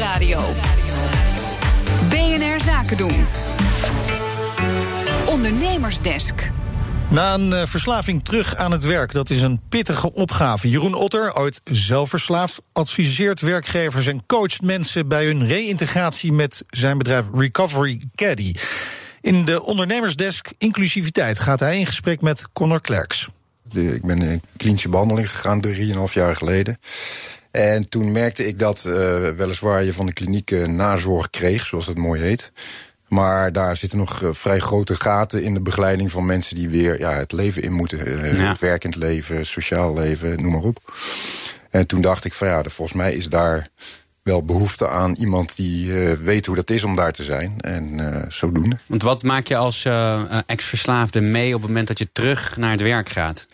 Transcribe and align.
Nieuwsradio. 0.00 0.40
BNR 2.08 2.60
Zaken 2.64 2.96
doen. 2.96 3.26
Ondernemersdesk. 5.26 6.50
Na 7.08 7.34
een 7.34 7.50
uh, 7.50 7.62
verslaving 7.66 8.24
terug 8.24 8.56
aan 8.56 8.72
het 8.72 8.84
werk, 8.84 9.12
dat 9.12 9.30
is 9.30 9.40
een 9.40 9.60
pittige 9.68 10.14
opgave. 10.14 10.68
Jeroen 10.68 10.94
Otter, 10.94 11.34
ooit 11.34 11.60
zelfverslaafd, 11.64 12.62
adviseert 12.72 13.40
werkgevers 13.40 14.06
en 14.06 14.26
coacht 14.26 14.62
mensen 14.62 15.08
bij 15.08 15.24
hun 15.24 15.46
reïntegratie 15.46 16.32
met 16.32 16.64
zijn 16.68 16.98
bedrijf 16.98 17.24
Recovery 17.34 18.00
Caddy. 18.14 18.54
In 19.20 19.44
de 19.44 19.62
ondernemersdesk 19.62 20.48
inclusiviteit 20.58 21.38
gaat 21.38 21.60
hij 21.60 21.78
in 21.78 21.86
gesprek 21.86 22.20
met 22.20 22.46
Connor 22.52 22.80
Klerks. 22.80 23.28
Ik 23.72 24.02
ben 24.02 24.22
in 24.22 24.42
klinische 24.56 24.88
behandeling 24.88 25.30
gegaan, 25.30 25.60
drieënhalf 25.60 26.14
jaar 26.14 26.36
geleden. 26.36 26.78
En 27.50 27.88
toen 27.88 28.12
merkte 28.12 28.46
ik 28.46 28.58
dat 28.58 28.84
uh, 28.86 28.94
weliswaar 29.28 29.84
je 29.84 29.92
van 29.92 30.06
de 30.06 30.12
kliniek 30.12 30.50
nazorg 30.66 31.30
kreeg, 31.30 31.66
zoals 31.66 31.86
dat 31.86 31.96
mooi 31.96 32.20
heet. 32.20 32.52
Maar 33.08 33.52
daar 33.52 33.76
zitten 33.76 33.98
nog 33.98 34.22
vrij 34.30 34.58
grote 34.58 34.94
gaten 34.94 35.42
in 35.42 35.54
de 35.54 35.60
begeleiding 35.60 36.10
van 36.10 36.26
mensen 36.26 36.56
die 36.56 36.68
weer 36.68 36.98
ja, 36.98 37.12
het 37.12 37.32
leven 37.32 37.62
in 37.62 37.72
moeten. 37.72 38.34
Ja. 38.36 38.56
Werkend 38.60 38.96
leven, 38.96 39.46
sociaal 39.46 39.94
leven, 39.94 40.42
noem 40.42 40.52
maar 40.52 40.62
op. 40.62 40.94
En 41.70 41.86
toen 41.86 42.00
dacht 42.00 42.24
ik 42.24 42.32
van 42.32 42.48
ja, 42.48 42.62
volgens 42.62 42.96
mij 42.96 43.14
is 43.14 43.28
daar 43.28 43.68
wel 44.22 44.44
behoefte 44.44 44.88
aan 44.88 45.14
iemand 45.14 45.56
die 45.56 45.86
uh, 45.86 46.12
weet 46.12 46.46
hoe 46.46 46.56
dat 46.56 46.70
is 46.70 46.84
om 46.84 46.96
daar 46.96 47.12
te 47.12 47.24
zijn. 47.24 47.54
En 47.60 47.98
uh, 47.98 48.16
zodoende. 48.28 48.76
Want 48.86 49.02
wat 49.02 49.22
maak 49.22 49.46
je 49.46 49.56
als 49.56 49.84
uh, 49.84 50.38
ex-verslaafde 50.46 51.20
mee 51.20 51.54
op 51.54 51.60
het 51.60 51.70
moment 51.70 51.88
dat 51.88 51.98
je 51.98 52.08
terug 52.12 52.56
naar 52.56 52.70
het 52.70 52.80
werk 52.80 53.08
gaat? 53.08 53.46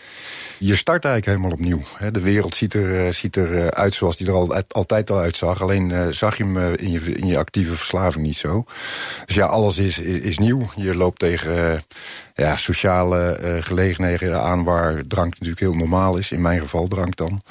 Je 0.58 0.76
start 0.76 1.04
eigenlijk 1.04 1.36
helemaal 1.36 1.58
opnieuw. 1.58 2.10
De 2.12 2.20
wereld 2.20 2.54
ziet 2.54 2.74
er, 2.74 3.12
ziet 3.12 3.36
er 3.36 3.70
uit 3.70 3.94
zoals 3.94 4.16
die 4.16 4.26
er 4.26 4.32
al, 4.32 4.62
altijd 4.68 5.10
al 5.10 5.18
uitzag. 5.18 5.62
Alleen 5.62 6.14
zag 6.14 6.36
je 6.36 6.44
hem 6.44 6.74
in 6.74 6.90
je, 6.90 7.00
in 7.00 7.26
je 7.26 7.38
actieve 7.38 7.74
verslaving 7.74 8.24
niet 8.24 8.36
zo. 8.36 8.64
Dus 9.26 9.34
ja, 9.34 9.46
alles 9.46 9.78
is, 9.78 9.98
is, 9.98 10.18
is 10.18 10.38
nieuw. 10.38 10.66
Je 10.76 10.96
loopt 10.96 11.18
tegen 11.18 11.82
ja, 12.34 12.56
sociale 12.56 13.38
gelegenheden 13.60 14.42
aan 14.42 14.64
waar 14.64 15.06
drank 15.06 15.32
natuurlijk 15.32 15.60
heel 15.60 15.74
normaal 15.74 16.16
is. 16.16 16.32
In 16.32 16.40
mijn 16.40 16.60
geval 16.60 16.88
drank 16.88 17.16
dan. 17.16 17.42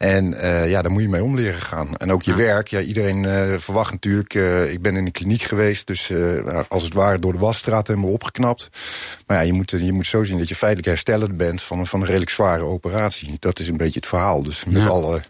En 0.00 0.32
uh, 0.32 0.70
ja, 0.70 0.82
daar 0.82 0.90
moet 0.90 1.02
je 1.02 1.08
mee 1.08 1.24
om 1.24 1.34
leren 1.34 1.60
gaan. 1.60 1.96
En 1.96 2.12
ook 2.12 2.22
je 2.22 2.30
ja. 2.30 2.36
werk. 2.36 2.68
Ja, 2.68 2.80
iedereen 2.80 3.22
uh, 3.22 3.58
verwacht 3.58 3.92
natuurlijk. 3.92 4.34
Uh, 4.34 4.72
ik 4.72 4.82
ben 4.82 4.96
in 4.96 5.04
de 5.04 5.10
kliniek 5.10 5.42
geweest, 5.42 5.86
dus 5.86 6.12
als 6.68 6.82
het 6.82 6.94
ware 6.94 7.18
door 7.18 7.32
de 7.32 7.38
wasstraat 7.38 7.86
helemaal 7.86 8.10
opgeknapt. 8.10 8.68
Maar 9.26 9.36
ja, 9.36 9.42
je 9.42 9.52
moet, 9.52 9.70
je 9.70 9.92
moet 9.92 10.06
zo 10.06 10.24
zien 10.24 10.38
dat 10.38 10.48
je 10.48 10.54
feitelijk 10.54 10.88
herstellend 10.88 11.36
bent 11.36 11.62
van, 11.62 11.86
van 11.86 12.00
een 12.00 12.06
redelijk 12.06 12.30
zware 12.30 12.62
operatie. 12.62 13.36
Dat 13.38 13.58
is 13.58 13.68
een 13.68 13.76
beetje 13.76 13.98
het 14.00 14.08
verhaal. 14.08 14.42
Dus 14.42 14.64
met 14.64 14.82
ja. 14.82 14.88
alle, 14.88 15.22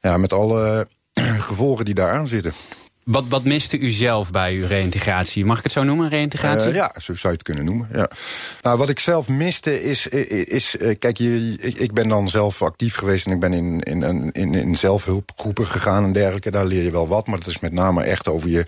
ja, 0.00 0.16
met 0.16 0.32
alle 0.32 0.86
gevolgen 1.48 1.84
die 1.84 1.94
daaraan 1.94 2.28
zitten. 2.28 2.52
Wat, 3.10 3.24
wat 3.28 3.44
miste 3.44 3.78
u 3.78 3.90
zelf 3.90 4.30
bij 4.30 4.54
uw 4.54 4.66
reïntegratie? 4.66 5.44
Mag 5.44 5.58
ik 5.58 5.64
het 5.64 5.72
zo 5.72 5.82
noemen, 5.82 6.08
reïntegratie? 6.08 6.68
Uh, 6.68 6.74
ja, 6.74 6.92
zo 6.96 7.14
zou 7.14 7.22
je 7.22 7.28
het 7.28 7.42
kunnen 7.42 7.64
noemen. 7.64 7.88
Ja. 7.92 8.10
Nou, 8.62 8.78
wat 8.78 8.88
ik 8.88 8.98
zelf 8.98 9.28
miste 9.28 9.82
is... 9.82 10.06
is 10.06 10.76
kijk, 10.98 11.16
je, 11.16 11.56
ik, 11.58 11.92
ben 11.92 12.08
dan 12.08 12.28
zelf 12.28 12.62
actief 12.62 12.96
geweest... 12.96 13.26
en 13.26 13.32
ik 13.32 13.40
ben 13.40 13.52
in, 13.52 13.80
in, 13.80 14.30
in, 14.32 14.54
in 14.54 14.76
zelfhulpgroepen 14.76 15.66
gegaan 15.66 16.04
en 16.04 16.12
dergelijke. 16.12 16.50
Daar 16.50 16.64
leer 16.64 16.82
je 16.82 16.90
wel 16.90 17.08
wat, 17.08 17.26
maar 17.26 17.38
dat 17.38 17.48
is 17.48 17.58
met 17.58 17.72
name 17.72 18.02
echt 18.02 18.28
over 18.28 18.48
je, 18.48 18.66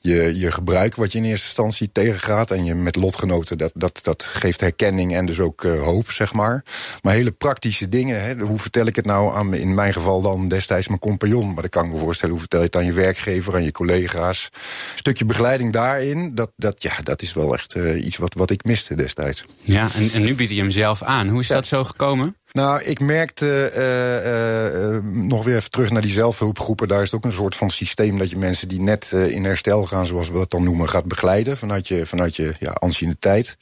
je, 0.00 0.38
je 0.38 0.50
gebruik... 0.50 0.94
wat 0.94 1.12
je 1.12 1.18
in 1.18 1.24
eerste 1.24 1.46
instantie 1.46 1.90
tegengaat. 1.92 2.50
En 2.50 2.64
je 2.64 2.74
met 2.74 2.96
lotgenoten, 2.96 3.58
dat, 3.58 3.72
dat, 3.74 3.98
dat 4.02 4.22
geeft 4.24 4.60
herkenning 4.60 5.14
en 5.14 5.26
dus 5.26 5.40
ook 5.40 5.64
uh, 5.64 5.82
hoop, 5.82 6.10
zeg 6.10 6.32
maar. 6.32 6.64
Maar 7.02 7.14
hele 7.14 7.32
praktische 7.32 7.88
dingen, 7.88 8.22
hè, 8.22 8.36
hoe 8.38 8.58
vertel 8.58 8.86
ik 8.86 8.96
het 8.96 9.06
nou 9.06 9.36
aan... 9.36 9.54
in 9.54 9.74
mijn 9.74 9.92
geval 9.92 10.22
dan 10.22 10.46
destijds 10.46 10.88
mijn 10.88 11.00
compagnon... 11.00 11.46
maar 11.46 11.62
dan 11.62 11.70
kan 11.70 11.84
ik 11.84 11.92
me 11.92 11.98
voorstellen, 11.98 12.32
hoe 12.32 12.40
vertel 12.40 12.60
je 12.60 12.66
het 12.66 12.76
aan 12.76 12.84
je 12.84 12.92
werkgever... 12.92 13.62
je 13.64 13.72
collega's. 13.72 14.48
Een 14.52 14.98
stukje 14.98 15.24
begeleiding 15.24 15.72
daarin, 15.72 16.34
dat, 16.34 16.50
dat, 16.56 16.82
ja, 16.82 16.92
dat 17.02 17.22
is 17.22 17.32
wel 17.32 17.54
echt 17.54 17.74
uh, 17.74 18.04
iets 18.04 18.16
wat, 18.16 18.34
wat 18.34 18.50
ik 18.50 18.64
miste 18.64 18.94
destijds. 18.94 19.44
Ja, 19.62 19.88
en, 19.94 20.10
en 20.12 20.22
nu 20.22 20.34
biedt 20.34 20.50
hij 20.50 20.60
hem 20.60 20.70
zelf 20.70 21.02
aan. 21.02 21.28
Hoe 21.28 21.40
is 21.40 21.48
ja. 21.48 21.54
dat 21.54 21.66
zo 21.66 21.84
gekomen? 21.84 22.36
Nou, 22.52 22.82
ik 22.82 23.00
merkte, 23.00 23.72
uh, 23.76 24.92
uh, 24.92 25.02
nog 25.28 25.44
weer 25.44 25.56
even 25.56 25.70
terug 25.70 25.90
naar 25.90 26.02
die 26.02 26.10
zelfhulpgroepen... 26.10 26.88
daar 26.88 27.02
is 27.02 27.10
het 27.10 27.14
ook 27.14 27.24
een 27.24 27.36
soort 27.36 27.56
van 27.56 27.70
systeem 27.70 28.18
dat 28.18 28.30
je 28.30 28.36
mensen 28.36 28.68
die 28.68 28.80
net 28.80 29.12
in 29.12 29.44
herstel 29.44 29.84
gaan... 29.84 30.06
zoals 30.06 30.28
we 30.28 30.38
dat 30.38 30.50
dan 30.50 30.64
noemen, 30.64 30.88
gaat 30.88 31.04
begeleiden 31.04 31.56
vanuit 31.56 31.88
je, 31.88 32.06
vanuit 32.06 32.36
je 32.36 32.54
ja, 32.58 32.70
anciëniteit. 32.70 33.56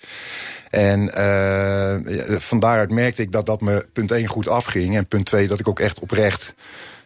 En 0.70 1.10
van 2.40 2.58
daaruit 2.58 2.90
merkte 2.90 3.22
ik 3.22 3.32
dat 3.32 3.46
dat 3.46 3.60
me 3.60 3.86
punt 3.92 4.10
1 4.12 4.26
goed 4.26 4.48
afging... 4.48 4.96
en 4.96 5.06
punt 5.06 5.26
2 5.26 5.46
dat 5.46 5.60
ik 5.60 5.68
ook 5.68 5.80
echt 5.80 6.00
oprecht 6.00 6.54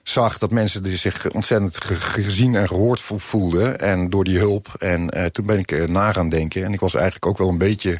zag 0.09 0.39
dat 0.39 0.50
mensen 0.50 0.83
die 0.83 0.97
zich 0.97 1.31
ontzettend 1.31 1.78
gezien 2.00 2.55
en 2.55 2.69
gehoord 2.69 3.00
voelden. 3.00 3.81
En 3.81 4.11
door 4.11 4.25
die 4.25 4.39
hulp. 4.39 4.75
En 4.78 5.17
uh, 5.17 5.25
toen 5.25 5.47
ben 5.47 5.59
ik 5.59 5.72
uh, 5.72 5.89
na 5.89 6.12
gaan 6.12 6.28
denken. 6.28 6.65
En 6.65 6.72
ik 6.72 6.81
was 6.81 6.94
eigenlijk 6.94 7.27
ook 7.27 7.39
wel 7.39 7.49
een 7.49 7.59
beetje... 7.59 7.99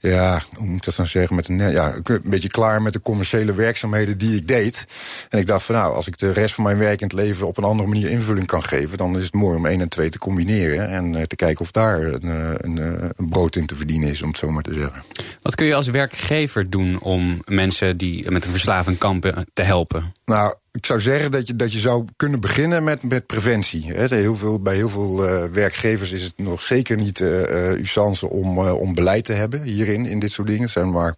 Ja, 0.00 0.42
hoe 0.54 0.66
moet 0.66 0.76
ik 0.76 0.84
dat 0.84 0.96
nou 0.96 1.08
zeggen? 1.08 1.36
Met 1.36 1.48
een, 1.48 1.70
ja, 1.70 1.94
een 2.02 2.20
beetje 2.24 2.48
klaar 2.48 2.82
met 2.82 2.92
de 2.92 3.00
commerciële 3.00 3.52
werkzaamheden 3.52 4.18
die 4.18 4.36
ik 4.36 4.46
deed. 4.46 4.86
En 5.28 5.38
ik 5.38 5.46
dacht 5.46 5.64
van 5.64 5.74
nou, 5.74 5.94
als 5.94 6.06
ik 6.06 6.18
de 6.18 6.32
rest 6.32 6.54
van 6.54 6.64
mijn 6.64 6.78
werkend 6.78 7.12
leven 7.12 7.46
op 7.46 7.58
een 7.58 7.64
andere 7.64 7.88
manier 7.88 8.10
invulling 8.10 8.46
kan 8.46 8.62
geven, 8.62 8.98
dan 8.98 9.16
is 9.16 9.24
het 9.24 9.34
mooi 9.34 9.56
om 9.56 9.66
1 9.66 9.80
en 9.80 9.88
2 9.88 10.08
te 10.08 10.18
combineren. 10.18 10.88
En 10.88 11.14
uh, 11.14 11.22
te 11.22 11.36
kijken 11.36 11.60
of 11.60 11.70
daar 11.70 12.02
een, 12.02 12.28
een, 12.64 12.76
een, 13.16 13.28
brood 13.28 13.56
in 13.56 13.66
te 13.66 13.74
verdienen 13.74 14.08
is, 14.08 14.22
om 14.22 14.28
het 14.28 14.38
zo 14.38 14.50
maar 14.50 14.62
te 14.62 14.74
zeggen. 14.74 15.02
Wat 15.42 15.54
kun 15.54 15.66
je 15.66 15.74
als 15.74 15.88
werkgever 15.88 16.70
doen 16.70 16.98
om 17.00 17.42
mensen 17.44 17.96
die 17.96 18.30
met 18.30 18.44
een 18.44 18.50
verslaving 18.50 18.98
kampen 18.98 19.46
te 19.52 19.62
helpen? 19.62 20.12
Nou, 20.24 20.54
ik 20.78 20.86
zou 20.86 21.00
zeggen 21.00 21.30
dat 21.30 21.46
je, 21.46 21.56
dat 21.56 21.72
je 21.72 21.78
zou 21.78 22.04
kunnen 22.16 22.40
beginnen 22.40 22.84
met, 22.84 23.02
met 23.02 23.26
preventie. 23.26 23.92
Heel 23.92 24.36
veel, 24.36 24.60
bij 24.60 24.74
heel 24.74 24.88
veel 24.88 25.28
uh, 25.28 25.44
werkgevers 25.44 26.12
is 26.12 26.22
het 26.22 26.38
nog 26.38 26.62
zeker 26.62 26.96
niet 26.96 27.20
uh, 27.20 27.70
uw 27.70 27.84
chance 27.84 28.28
om, 28.28 28.58
uh, 28.58 28.80
om 28.80 28.94
beleid 28.94 29.24
te 29.24 29.32
hebben 29.32 29.62
hierin, 29.62 30.06
in 30.06 30.18
dit 30.18 30.30
soort 30.30 30.48
dingen. 30.48 30.62
Er 30.62 30.68
zijn 30.68 30.90
maar 30.90 31.16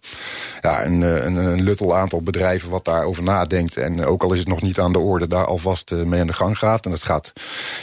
ja, 0.61 0.85
een, 0.85 1.01
een, 1.01 1.35
een 1.35 1.61
luttel 1.61 1.95
aantal 1.95 2.21
bedrijven 2.21 2.69
wat 2.69 2.85
daarover 2.85 3.23
nadenkt. 3.23 3.77
En 3.77 4.05
ook 4.05 4.23
al 4.23 4.33
is 4.33 4.39
het 4.39 4.47
nog 4.47 4.61
niet 4.61 4.79
aan 4.79 4.93
de 4.93 4.99
orde, 4.99 5.27
daar 5.27 5.45
alvast 5.45 5.91
mee 5.91 6.19
aan 6.19 6.27
de 6.27 6.33
gang 6.33 6.57
gaat. 6.57 6.85
En 6.85 6.91
dat, 6.91 7.03
gaat, 7.03 7.33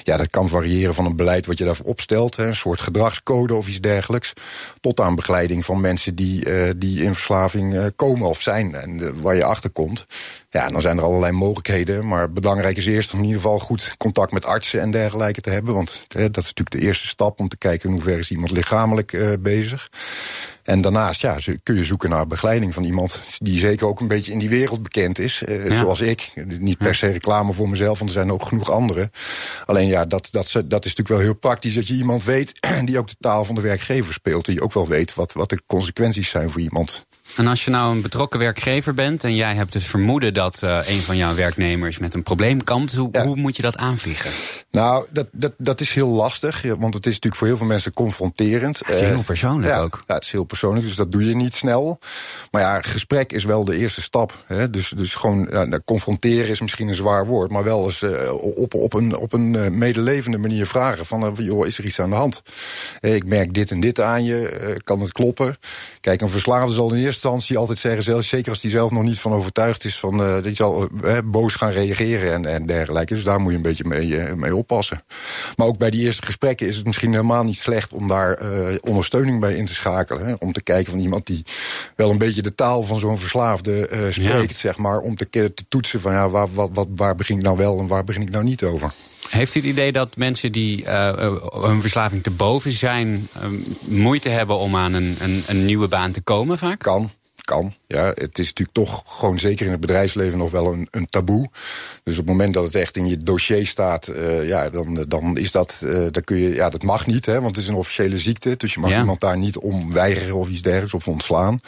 ja, 0.02 0.16
dat 0.16 0.30
kan 0.30 0.48
variëren 0.48 0.94
van 0.94 1.04
een 1.04 1.16
beleid 1.16 1.46
wat 1.46 1.58
je 1.58 1.64
daarvoor 1.64 1.86
opstelt. 1.86 2.36
Een 2.36 2.56
soort 2.56 2.80
gedragscode 2.80 3.54
of 3.54 3.68
iets 3.68 3.80
dergelijks. 3.80 4.32
Tot 4.80 5.00
aan 5.00 5.14
begeleiding 5.14 5.64
van 5.64 5.80
mensen 5.80 6.14
die, 6.14 6.44
die 6.76 7.02
in 7.02 7.14
verslaving 7.14 7.92
komen 7.96 8.28
of 8.28 8.40
zijn. 8.40 8.74
En 8.74 9.20
waar 9.20 9.34
je 9.34 9.44
achter 9.44 9.70
komt. 9.70 10.06
Ja, 10.50 10.68
dan 10.68 10.80
zijn 10.80 10.96
er 10.96 11.02
allerlei 11.02 11.32
mogelijkheden. 11.32 12.08
Maar 12.08 12.32
belangrijk 12.32 12.76
is 12.76 12.86
eerst 12.86 13.12
om 13.12 13.18
in 13.18 13.24
ieder 13.24 13.40
geval 13.40 13.58
goed 13.58 13.94
contact 13.98 14.32
met 14.32 14.44
artsen 14.44 14.80
en 14.80 14.90
dergelijke 14.90 15.40
te 15.40 15.50
hebben. 15.50 15.74
Want 15.74 16.04
hè, 16.08 16.30
dat 16.30 16.42
is 16.42 16.48
natuurlijk 16.48 16.70
de 16.70 16.86
eerste 16.86 17.06
stap 17.06 17.40
om 17.40 17.48
te 17.48 17.58
kijken 17.58 17.88
in 17.88 17.94
hoeverre 17.94 18.18
is 18.18 18.30
iemand 18.30 18.50
lichamelijk 18.50 19.12
uh, 19.12 19.32
bezig. 19.40 19.88
En 20.62 20.80
daarnaast 20.80 21.20
ja, 21.20 21.36
kun 21.62 21.74
je 21.74 21.84
zoeken 21.84 22.10
naar 22.10 22.26
begeleiding 22.26 22.74
van 22.74 22.84
iemand 22.84 23.22
die 23.38 23.58
zeker 23.58 23.86
ook 23.86 24.00
een 24.00 24.08
beetje 24.08 24.32
in 24.32 24.38
die 24.38 24.48
wereld 24.48 24.82
bekend 24.82 25.18
is. 25.18 25.42
Uh, 25.48 25.68
ja. 25.68 25.74
Zoals 25.74 26.00
ik. 26.00 26.32
Niet 26.58 26.78
per 26.78 26.94
se 26.94 27.06
reclame 27.06 27.52
voor 27.52 27.68
mezelf, 27.68 27.98
want 27.98 28.10
er 28.10 28.16
zijn 28.16 28.32
ook 28.32 28.46
genoeg 28.46 28.70
anderen. 28.70 29.10
Alleen 29.64 29.88
ja, 29.88 30.04
dat, 30.04 30.28
dat, 30.30 30.52
dat 30.52 30.84
is 30.84 30.94
natuurlijk 30.94 31.08
wel 31.08 31.18
heel 31.18 31.34
praktisch 31.34 31.74
dat 31.74 31.86
je 31.86 31.94
iemand 31.94 32.24
weet 32.24 32.52
die 32.84 32.98
ook 32.98 33.08
de 33.08 33.16
taal 33.20 33.44
van 33.44 33.54
de 33.54 33.60
werkgever 33.60 34.12
speelt. 34.12 34.44
Die 34.44 34.62
ook 34.62 34.72
wel 34.72 34.88
weet 34.88 35.14
wat, 35.14 35.32
wat 35.32 35.48
de 35.48 35.62
consequenties 35.66 36.28
zijn 36.28 36.50
voor 36.50 36.60
iemand. 36.60 37.06
En 37.38 37.46
als 37.46 37.64
je 37.64 37.70
nou 37.70 37.94
een 37.94 38.02
betrokken 38.02 38.38
werkgever 38.38 38.94
bent 38.94 39.24
en 39.24 39.34
jij 39.34 39.54
hebt 39.54 39.74
het 39.74 39.82
vermoeden 39.82 40.34
dat 40.34 40.60
uh, 40.64 40.88
een 40.88 41.00
van 41.00 41.16
jouw 41.16 41.34
werknemers 41.34 41.98
met 41.98 42.14
een 42.14 42.22
probleem 42.22 42.64
kampt, 42.64 42.94
hoe, 42.94 43.08
ja. 43.12 43.24
hoe 43.24 43.36
moet 43.36 43.56
je 43.56 43.62
dat 43.62 43.76
aanvliegen? 43.76 44.30
Nou, 44.70 45.06
dat, 45.10 45.28
dat, 45.32 45.52
dat 45.56 45.80
is 45.80 45.92
heel 45.92 46.08
lastig, 46.08 46.62
want 46.62 46.94
het 46.94 47.06
is 47.06 47.12
natuurlijk 47.12 47.34
voor 47.34 47.46
heel 47.46 47.56
veel 47.56 47.66
mensen 47.66 47.92
confronterend. 47.92 48.78
Het 48.78 48.88
is 48.88 49.00
heel 49.00 49.22
persoonlijk 49.22 49.74
uh, 49.74 49.80
ook. 49.80 50.02
Ja, 50.06 50.14
het 50.14 50.22
is 50.22 50.32
heel 50.32 50.44
persoonlijk, 50.44 50.86
dus 50.86 50.96
dat 50.96 51.12
doe 51.12 51.28
je 51.28 51.36
niet 51.36 51.54
snel. 51.54 51.98
Maar 52.50 52.62
ja, 52.62 52.80
gesprek 52.80 53.32
is 53.32 53.44
wel 53.44 53.64
de 53.64 53.76
eerste 53.76 54.02
stap. 54.02 54.44
Hè? 54.46 54.70
Dus, 54.70 54.92
dus 54.96 55.14
gewoon 55.14 55.48
ja, 55.50 55.80
confronteren 55.84 56.48
is 56.48 56.60
misschien 56.60 56.88
een 56.88 56.94
zwaar 56.94 57.26
woord, 57.26 57.50
maar 57.50 57.64
wel 57.64 57.84
eens 57.84 58.02
uh, 58.02 58.32
op, 58.34 58.74
op 58.74 58.94
een, 58.94 59.16
op 59.16 59.32
een 59.32 59.78
medelevende 59.78 60.38
manier 60.38 60.66
vragen: 60.66 61.06
van 61.06 61.34
joh, 61.36 61.66
is 61.66 61.78
er 61.78 61.84
iets 61.84 62.00
aan 62.00 62.10
de 62.10 62.16
hand? 62.16 62.42
ik 63.00 63.24
merk 63.24 63.54
dit 63.54 63.70
en 63.70 63.80
dit 63.80 64.00
aan 64.00 64.24
je, 64.24 64.76
kan 64.84 65.00
het 65.00 65.12
kloppen? 65.12 65.56
Kijk, 66.00 66.20
een 66.20 66.28
verslaafde 66.28 66.72
zal 66.72 66.94
in 66.94 67.04
eerste 67.04 67.27
instantie 67.32 67.58
altijd 67.58 67.78
zeggen, 67.78 68.24
zeker 68.24 68.50
als 68.50 68.62
hij 68.62 68.70
zelf 68.70 68.90
nog 68.90 69.02
niet 69.02 69.18
van 69.18 69.32
overtuigd 69.32 69.84
is, 69.84 69.98
van, 69.98 70.20
uh, 70.20 70.32
dat 70.34 70.44
hij 70.44 70.54
zal 70.54 70.88
uh, 71.04 71.18
boos 71.24 71.54
gaan 71.54 71.70
reageren 71.70 72.32
en, 72.32 72.46
en 72.46 72.66
dergelijke. 72.66 73.14
Dus 73.14 73.24
daar 73.24 73.40
moet 73.40 73.50
je 73.50 73.56
een 73.56 73.62
beetje 73.62 73.84
mee, 73.84 74.06
uh, 74.06 74.32
mee 74.32 74.56
oppassen. 74.56 75.02
Maar 75.56 75.66
ook 75.66 75.78
bij 75.78 75.90
die 75.90 76.04
eerste 76.04 76.26
gesprekken 76.26 76.66
is 76.66 76.76
het 76.76 76.86
misschien 76.86 77.10
helemaal 77.10 77.44
niet 77.44 77.58
slecht 77.58 77.92
om 77.92 78.08
daar 78.08 78.38
ondersteuning 78.80 79.40
bij 79.40 79.54
in 79.54 79.66
te 79.66 79.74
schakelen. 79.74 80.26
Hè? 80.26 80.34
Om 80.38 80.52
te 80.52 80.62
kijken 80.62 80.90
van 80.90 81.00
iemand 81.00 81.26
die 81.26 81.42
wel 81.96 82.10
een 82.10 82.18
beetje 82.18 82.42
de 82.42 82.54
taal 82.54 82.82
van 82.82 82.98
zo'n 82.98 83.18
verslaafde 83.18 83.88
spreekt, 84.10 84.50
ja. 84.50 84.56
zeg 84.56 84.76
maar. 84.76 85.00
Om 85.00 85.16
te, 85.16 85.28
te 85.30 85.64
toetsen 85.68 86.00
van 86.00 86.12
ja, 86.12 86.28
waar, 86.28 86.54
wat, 86.54 86.70
wat, 86.72 86.88
waar 86.96 87.14
begin 87.14 87.36
ik 87.36 87.42
nou 87.42 87.56
wel 87.56 87.78
en 87.78 87.86
waar 87.86 88.04
begin 88.04 88.22
ik 88.22 88.30
nou 88.30 88.44
niet 88.44 88.64
over. 88.64 88.92
Heeft 89.28 89.54
u 89.54 89.60
het 89.60 89.68
idee 89.68 89.92
dat 89.92 90.16
mensen 90.16 90.52
die 90.52 90.84
uh, 90.84 91.36
hun 91.50 91.80
verslaving 91.80 92.22
te 92.22 92.30
boven 92.30 92.72
zijn... 92.72 93.28
Uh, 93.36 93.50
moeite 93.80 94.28
hebben 94.28 94.56
om 94.56 94.76
aan 94.76 94.92
een, 94.92 95.16
een, 95.20 95.42
een, 95.46 95.64
nieuwe 95.64 95.88
baan 95.88 96.12
te 96.12 96.20
komen 96.20 96.58
vaak? 96.58 96.78
Kan. 96.78 97.10
Kan. 97.48 97.72
Ja, 97.86 98.04
het 98.14 98.38
is 98.38 98.46
natuurlijk 98.46 98.76
toch 98.76 99.02
gewoon 99.06 99.38
zeker 99.38 99.66
in 99.66 99.72
het 99.72 99.80
bedrijfsleven 99.80 100.38
nog 100.38 100.50
wel 100.50 100.72
een, 100.72 100.88
een 100.90 101.06
taboe. 101.06 101.48
Dus 102.04 102.18
op 102.18 102.26
het 102.26 102.36
moment 102.36 102.54
dat 102.54 102.64
het 102.64 102.74
echt 102.74 102.96
in 102.96 103.08
je 103.08 103.16
dossier 103.16 103.66
staat, 103.66 104.08
uh, 104.08 104.48
ja, 104.48 104.70
dan, 104.70 105.04
dan 105.08 105.36
is 105.36 105.52
dat, 105.52 105.80
uh, 105.84 106.06
dan 106.10 106.24
kun 106.24 106.36
je, 106.36 106.54
ja, 106.54 106.70
dat 106.70 106.82
mag 106.82 107.06
niet, 107.06 107.26
hè, 107.26 107.40
want 107.40 107.56
het 107.56 107.64
is 107.64 107.70
een 107.70 107.74
officiële 107.74 108.18
ziekte. 108.18 108.54
Dus 108.56 108.74
je 108.74 108.80
mag 108.80 108.90
ja. 108.90 108.98
iemand 108.98 109.20
daar 109.20 109.38
niet 109.38 109.58
om 109.58 109.92
weigeren 109.92 110.34
of 110.34 110.48
iets 110.48 110.62
dergelijks 110.62 110.94
of 110.94 111.08
ontslaan. 111.08 111.60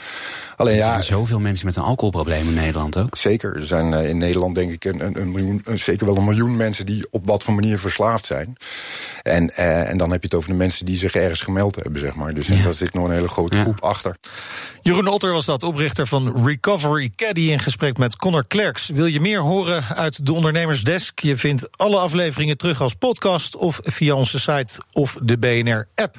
Alleen 0.56 0.76
er 0.76 0.82
zijn 0.82 0.94
ja, 0.94 1.00
zoveel 1.00 1.38
mensen 1.38 1.66
met 1.66 1.76
een 1.76 1.82
alcoholprobleem 1.82 2.48
in 2.48 2.54
Nederland 2.54 2.98
ook. 2.98 3.16
Zeker. 3.16 3.56
Er 3.56 3.66
zijn 3.66 3.92
uh, 3.92 4.08
in 4.08 4.18
Nederland 4.18 4.54
denk 4.54 4.72
ik 4.72 4.84
een, 4.84 5.04
een, 5.04 5.20
een 5.20 5.30
miljoen, 5.30 5.64
zeker 5.74 6.06
wel 6.06 6.16
een 6.16 6.24
miljoen 6.24 6.56
mensen 6.56 6.86
die 6.86 7.06
op 7.10 7.26
wat 7.26 7.42
voor 7.42 7.54
manier 7.54 7.78
verslaafd 7.78 8.26
zijn. 8.26 8.56
En, 9.22 9.54
en 9.56 9.98
dan 9.98 10.10
heb 10.10 10.20
je 10.20 10.26
het 10.26 10.36
over 10.36 10.50
de 10.50 10.56
mensen 10.56 10.86
die 10.86 10.96
zich 10.96 11.14
ergens 11.14 11.40
gemeld 11.40 11.74
hebben, 11.74 12.00
zeg 12.00 12.14
maar. 12.14 12.34
Dus 12.34 12.46
ja. 12.46 12.62
daar 12.62 12.74
zit 12.74 12.94
nog 12.94 13.04
een 13.04 13.14
hele 13.14 13.28
grote 13.28 13.60
groep 13.60 13.80
achter. 13.80 14.16
Jeroen 14.82 15.08
Otter 15.08 15.32
was 15.32 15.44
dat, 15.44 15.62
oprichter 15.62 16.06
van 16.06 16.44
Recovery 16.46 17.10
Caddy 17.16 17.40
in 17.40 17.58
gesprek 17.58 17.98
met 17.98 18.16
Connor 18.16 18.44
Klerks. 18.46 18.88
Wil 18.88 19.06
je 19.06 19.20
meer 19.20 19.40
horen 19.40 19.84
uit 19.84 20.26
de 20.26 20.32
Ondernemersdesk? 20.32 21.18
Je 21.18 21.36
vindt 21.36 21.78
alle 21.78 21.98
afleveringen 21.98 22.56
terug 22.56 22.80
als 22.80 22.94
podcast 22.94 23.56
of 23.56 23.80
via 23.82 24.14
onze 24.14 24.40
site 24.40 24.80
of 24.92 25.18
de 25.22 25.38
BNR-app. 25.38 26.16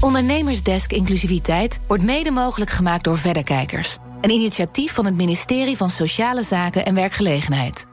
Ondernemersdesk 0.00 0.92
Inclusiviteit 0.92 1.80
wordt 1.86 2.02
mede 2.02 2.30
mogelijk 2.30 2.70
gemaakt 2.70 3.04
door 3.04 3.18
Verderkijkers. 3.18 3.96
Een 4.20 4.30
initiatief 4.30 4.92
van 4.92 5.04
het 5.04 5.14
ministerie 5.14 5.76
van 5.76 5.90
Sociale 5.90 6.42
Zaken 6.42 6.84
en 6.84 6.94
Werkgelegenheid. 6.94 7.86